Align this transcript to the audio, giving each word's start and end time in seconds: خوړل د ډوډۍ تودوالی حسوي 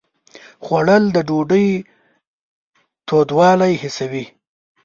خوړل 0.65 1.03
د 1.15 1.17
ډوډۍ 1.27 1.67
تودوالی 3.07 3.73
حسوي 3.81 4.25